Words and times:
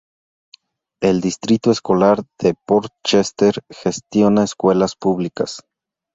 El 1.03 1.21
Distrito 1.21 1.69
Escolar 1.69 2.23
de 2.39 2.55
Port 2.65 2.91
Chester 3.05 3.61
gestiona 3.69 4.43
escuelas 4.45 4.95
públicas. 4.95 5.63